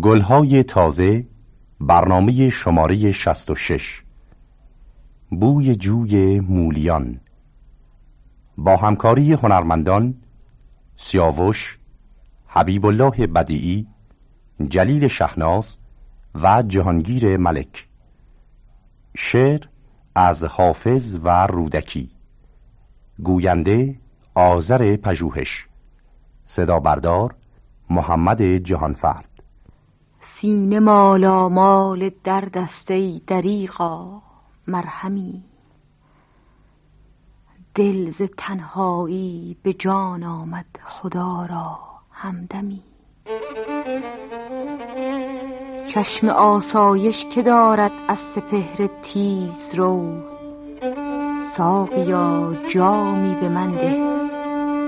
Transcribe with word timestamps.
گلهای 0.00 0.62
تازه 0.62 1.26
برنامه 1.80 2.50
شماره 2.50 3.12
66 3.12 4.02
بوی 5.30 5.76
جوی 5.76 6.40
مولیان. 6.40 7.20
با 8.58 8.76
همکاری 8.76 9.32
هنرمندان 9.32 10.14
سیاوش 10.96 11.78
حبیب 12.46 12.86
الله 12.86 13.26
بدیعی 13.26 13.86
جلیل 14.68 15.08
شهناز 15.08 15.76
و 16.34 16.62
جهانگیر 16.68 17.36
ملک. 17.36 17.88
شعر 19.16 19.60
از 20.14 20.44
حافظ 20.44 21.18
و 21.22 21.46
رودکی. 21.46 22.10
گوینده 23.22 23.98
آذر 24.34 24.96
پژوهش. 24.96 25.66
صدا 26.46 26.80
بردار 26.80 27.34
محمد 27.90 28.42
جهانفرد. 28.42 29.31
سینه 30.24 30.80
مالا 30.80 31.48
مال 31.48 32.10
در 32.24 32.40
دسته 32.40 33.20
دریغا 33.26 34.22
مرهمی. 34.66 35.42
دل 37.74 38.10
ز 38.10 38.22
تنهایی 38.36 39.56
به 39.62 39.72
جان 39.72 40.22
آمد 40.22 40.66
خدا 40.84 41.46
را 41.50 41.78
همدمی. 42.10 42.82
چشم 45.86 46.28
آسایش 46.28 47.24
که 47.24 47.42
دارد 47.42 47.92
از 48.08 48.18
سپهر 48.18 48.86
تیز 49.02 49.74
رو 49.74 50.22
ساقیا 51.40 52.52
جامی 52.68 53.34
به 53.34 53.48
من 53.48 53.70
ده 53.70 53.98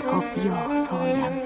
تا 0.00 0.20
بیاسایم. 0.34 1.43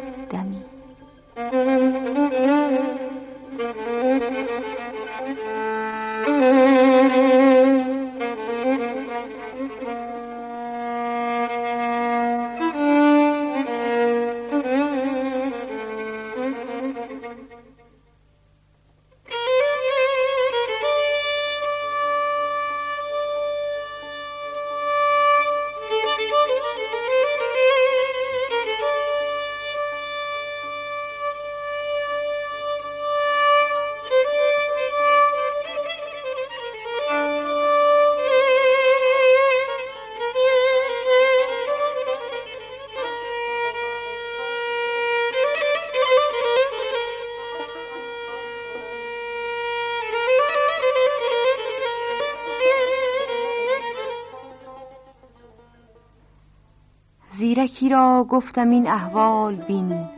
زیرکی 57.79 57.95
را 57.95 58.27
گفتم 58.29 58.71
این 58.71 58.87
احوال 58.87 59.55
بین 59.55 60.09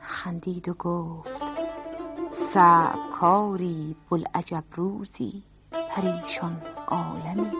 خندید 0.00 0.68
و 0.68 0.74
گفت 0.74 1.42
صعب 2.32 2.98
کاری 3.12 3.96
بلعجب 4.10 4.64
روزی 4.74 5.42
پریشان 5.90 6.62
عالمی. 6.86 7.50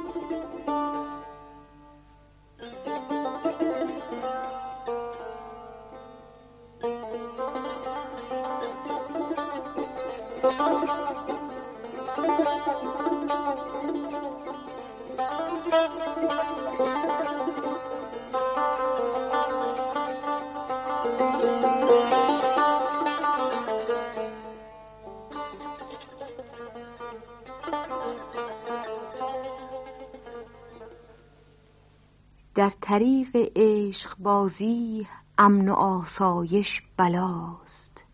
در 32.54 32.70
طریق 32.80 33.52
عشق 33.56 34.18
بازی 34.18 35.06
امن 35.38 35.68
و 35.68 35.72
آسایش 35.72 36.82
بلاست. 36.96 38.04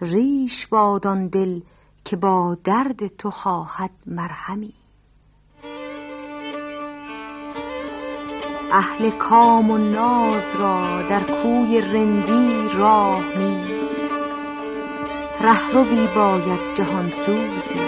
ریش 0.00 0.66
باد 0.66 1.06
دل 1.30 1.60
که 2.04 2.16
با 2.16 2.56
درد 2.64 3.06
تو 3.06 3.30
خواهد 3.30 3.90
مرهمی. 4.06 4.74
اهل 8.72 9.10
کام 9.10 9.70
و 9.70 9.78
ناز 9.78 10.56
را 10.56 11.02
در 11.02 11.42
کوی 11.42 11.80
رندی 11.80 12.68
راه 12.74 13.38
نیست. 13.38 14.10
رهروی 15.40 16.06
باید 16.14 16.74
جهان 16.74 17.08
سوزی 17.08 17.80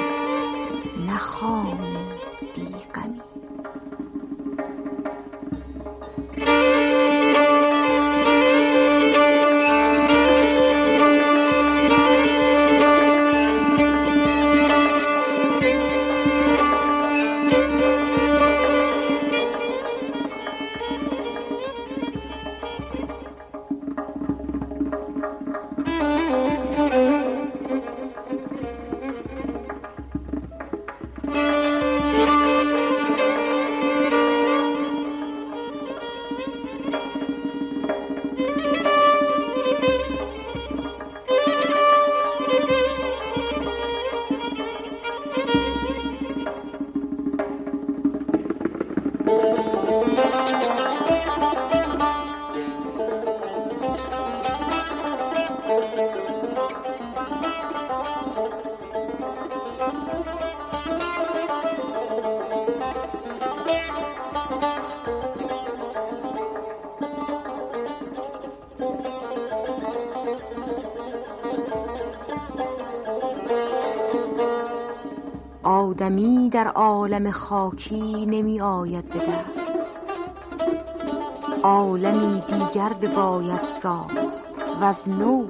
در 76.53 76.69
عالم 76.69 77.31
خاکی 77.31 78.27
نمی 78.27 78.61
آید 78.61 79.09
به 79.09 79.19
دست. 79.19 80.01
عالمی 81.63 82.43
دیگر 82.49 82.93
بباید 82.93 83.65
ساخت 83.65 84.17
و 84.81 84.85
از 84.85 85.09
نو 85.09 85.47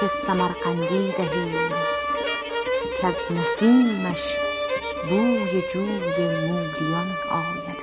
ترک 0.00 0.10
سمرقندی 0.10 1.12
دهی 1.12 1.52
که 3.00 3.06
از 3.06 3.18
نسیمش 3.30 4.36
بوی 5.08 5.62
جوی 5.62 6.48
مولیان 6.48 7.08
آید. 7.30 7.73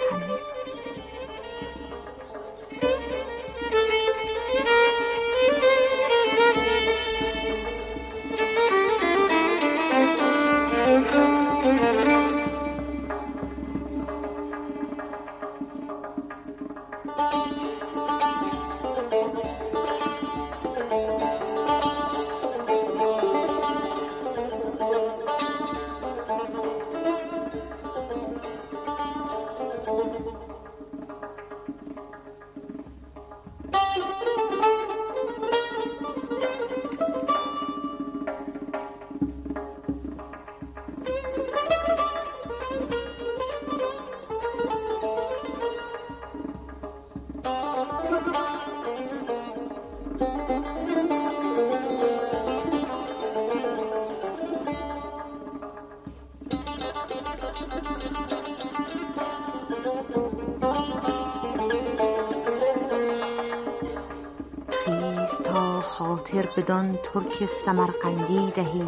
بدان 66.61 66.99
ترک 67.03 67.45
سمرقندی 67.45 68.51
دهی 68.51 68.85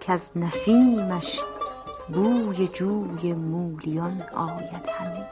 کز 0.00 0.30
نسیمش 0.36 1.40
بوی 2.08 2.68
جوی 2.68 3.32
مولیان 3.32 4.22
آید 4.22 4.88
همی. 4.98 5.24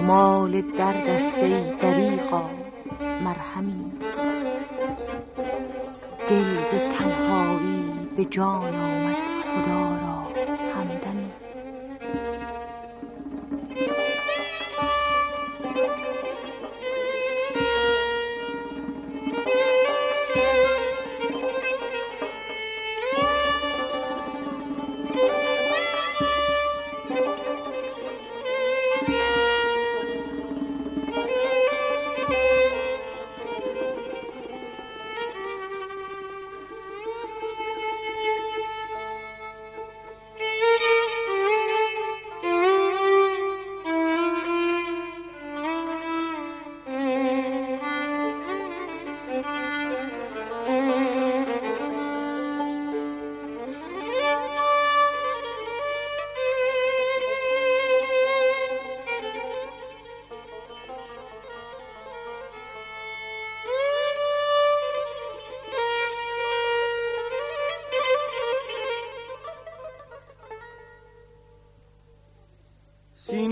مالامال 0.00 0.60
درد 0.60 1.08
است 1.08 1.38
ای 1.38 1.76
دریغا 1.76 2.50
مرهمی. 3.00 3.92
دل 6.28 6.62
ز 6.62 6.70
تنهایی 6.70 7.84
به 8.16 8.24
جان 8.24 8.74
آمد. 8.74 9.05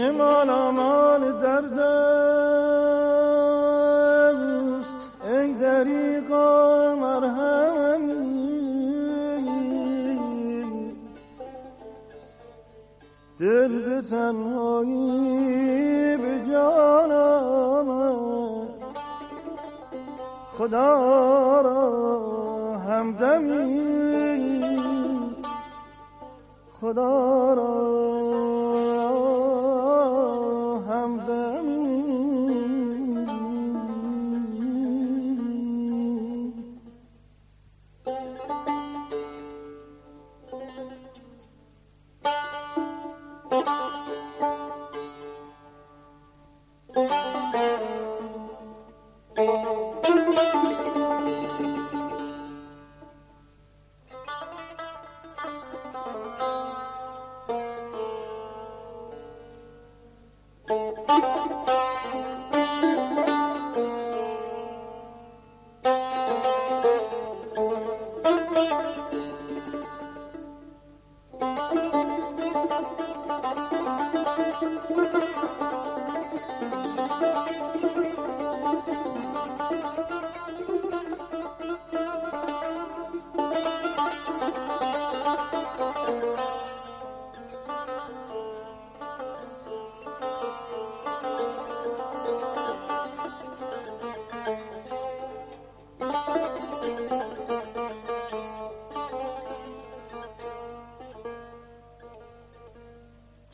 سینه 0.05 0.71
مال 0.71 1.33
درد 1.33 1.79
است 1.79 2.85
ای 5.25 5.53
دریقا 5.53 6.95
مرهمی. 6.95 8.25
دل 13.41 13.81
ز 13.81 14.11
تنهایی 14.11 16.17
به 16.17 16.41
جان 16.51 17.13
آمد. 17.13 18.69
خدا 20.59 21.61
را 21.61 22.79
همدمی. 22.79 23.95
خدا 26.81 27.55
را 27.55 28.14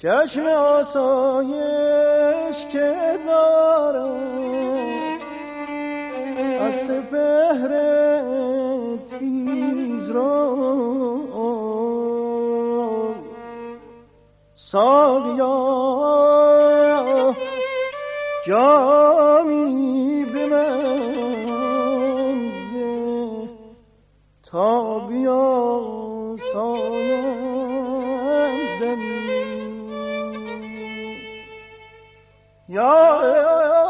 چشم 0.02 0.47
آسایش 0.47 1.87
که 2.73 3.19
دارم 3.26 4.21
از 6.61 6.75
سفهر 6.75 7.73
تیز 9.19 10.11
رو 10.11 10.57
ساقیا 14.54 15.57
جامی 18.47 20.26
به 20.35 20.47
من 20.47 20.80
تا 24.42 24.99
بیا 24.99 25.90
سایم 26.52 27.21
دمی 28.80 29.50
Yeah. 32.71 33.90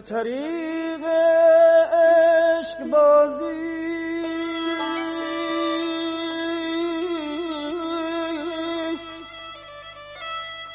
طریق 0.00 1.04
عشق 1.92 2.86
بازی. 2.90 3.78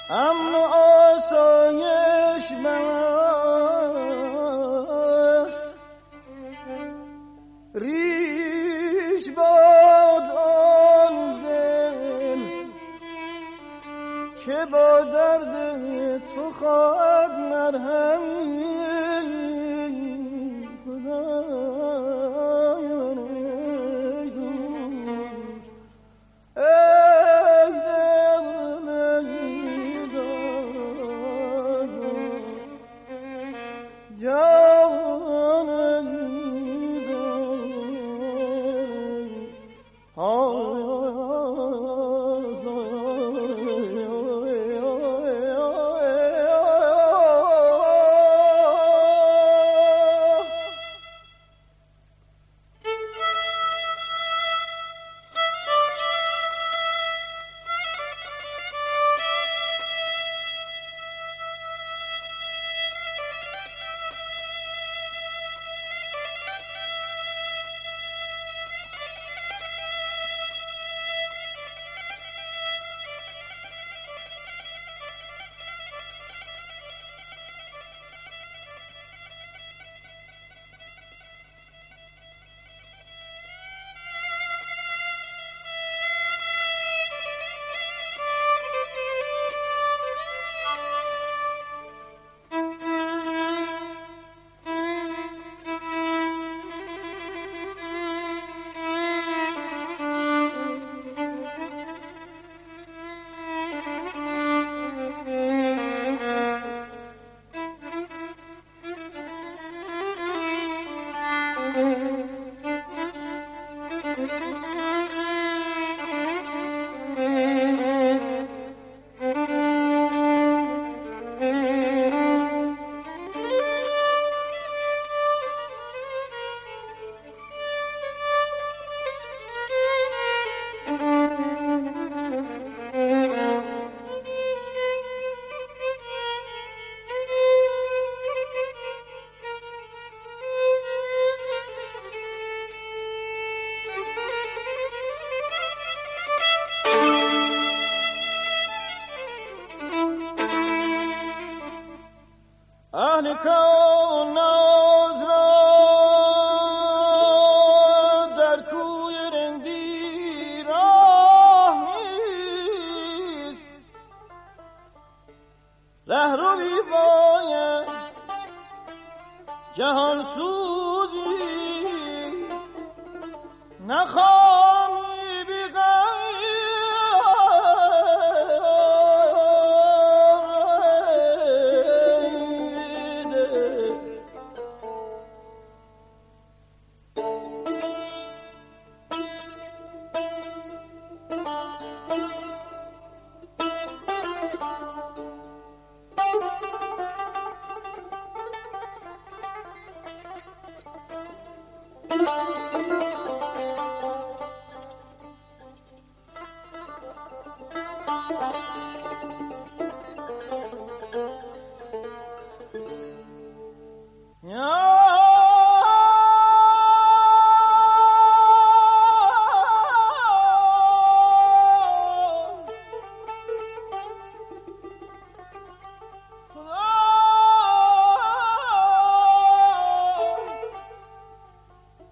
امن 0.10 0.56
و 0.56 0.58
آسایش 1.16 2.52
است 5.44 5.66
ریش 7.76 9.30
باد 9.30 10.32
آن 10.38 11.44
دل 11.44 12.42
که 14.46 14.66
با 14.72 15.02
درد 15.02 16.26
تو 16.26 16.52
خواهد 16.52 17.32
مرهمی 17.40 18.03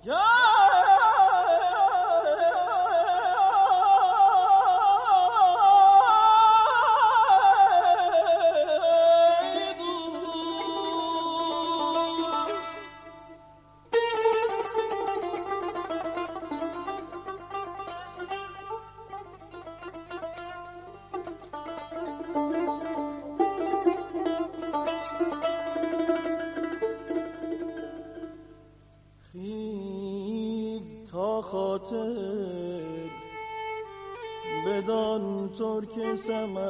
Yo! 0.03 0.30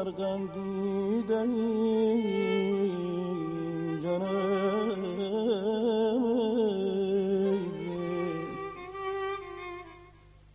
سمرقندی 0.02 1.24
دهی 1.28 2.42
جانم 4.04 5.02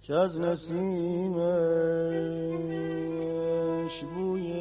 که 0.03 0.15
از 0.15 0.39
نسیمش 0.39 0.77
بوی 4.15 4.56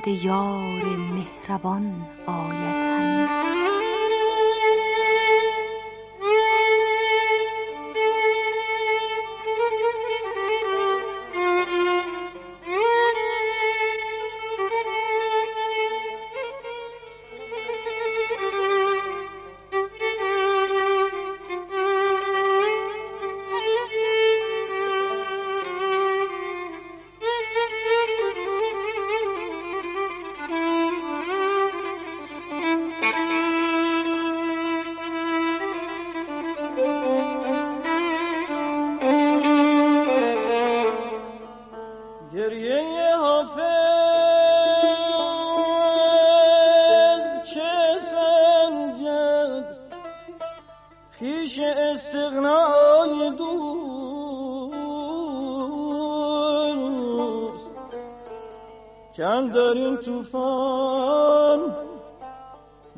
یاد 0.00 0.08
یار 0.24 0.96
مهربان 0.96 2.06
آید. 2.26 2.79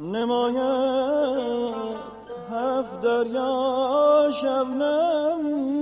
نماید 0.03 1.97
هفت 2.53 3.01
دریا 3.01 4.31
شبنمی 4.43 5.73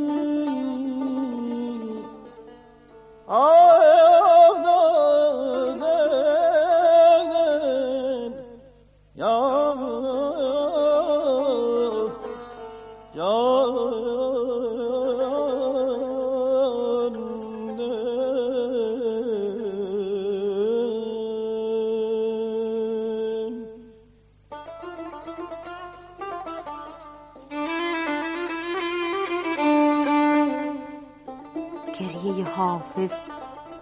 حافظ 3.27 5.00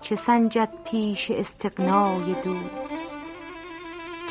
چه 0.08 0.16
سنجد 0.16 0.68
پیش 0.90 1.30
استقنای 1.30 2.34
دوست. 2.42 3.22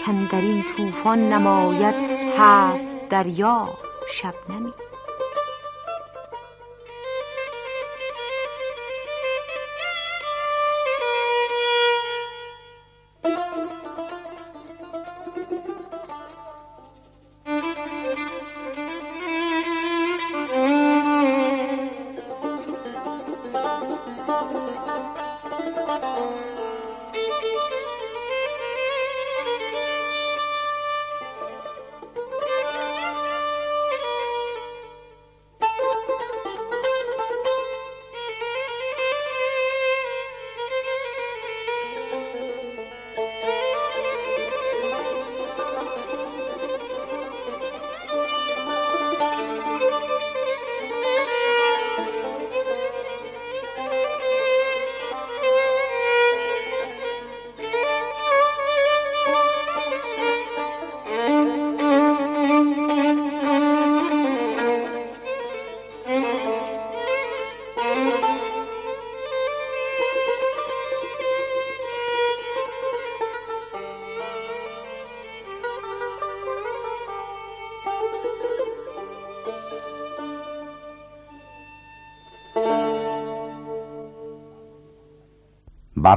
کن 0.06 0.28
این 0.34 0.64
طوفان 0.78 1.34
نماید 1.34 1.96
هفت 2.38 3.10
دریا 3.10 3.70
شبنمی 4.12 4.74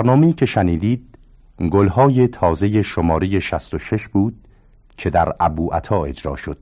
برنامه‌ای 0.01 0.33
که 0.33 0.47
شنیدید 0.47 1.19
گلهای 1.73 2.29
تازه 2.29 2.83
شماره 2.83 3.41
66 3.41 4.09
بود 4.09 4.49
که 4.97 5.11
در 5.11 5.33
ابو 5.41 5.73
عطا 5.73 6.05
اجرا 6.05 6.37
شد. 6.37 6.59